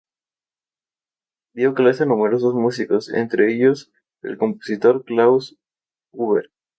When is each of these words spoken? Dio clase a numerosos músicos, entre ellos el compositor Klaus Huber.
Dio 1.53 1.75
clase 1.75 2.01
a 2.01 2.05
numerosos 2.07 2.55
músicos, 2.55 3.13
entre 3.13 3.53
ellos 3.53 3.91
el 4.23 4.35
compositor 4.39 5.05
Klaus 5.05 5.59
Huber. 6.11 6.49